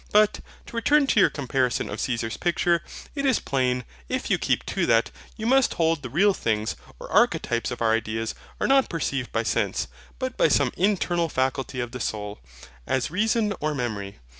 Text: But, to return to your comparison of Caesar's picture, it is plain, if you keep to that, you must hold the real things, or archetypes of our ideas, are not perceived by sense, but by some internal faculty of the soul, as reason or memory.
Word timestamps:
But, 0.11 0.39
to 0.65 0.75
return 0.75 1.05
to 1.05 1.19
your 1.19 1.29
comparison 1.29 1.87
of 1.87 1.99
Caesar's 2.01 2.35
picture, 2.35 2.81
it 3.13 3.23
is 3.23 3.37
plain, 3.37 3.83
if 4.09 4.31
you 4.31 4.39
keep 4.39 4.65
to 4.65 4.87
that, 4.87 5.11
you 5.37 5.45
must 5.45 5.75
hold 5.75 6.01
the 6.01 6.09
real 6.09 6.33
things, 6.33 6.75
or 6.99 7.07
archetypes 7.11 7.69
of 7.69 7.83
our 7.83 7.93
ideas, 7.93 8.33
are 8.59 8.65
not 8.65 8.89
perceived 8.89 9.31
by 9.31 9.43
sense, 9.43 9.87
but 10.17 10.35
by 10.37 10.47
some 10.47 10.73
internal 10.75 11.29
faculty 11.29 11.79
of 11.79 11.91
the 11.91 11.99
soul, 11.99 12.39
as 12.87 13.11
reason 13.11 13.53
or 13.59 13.75
memory. 13.75 14.17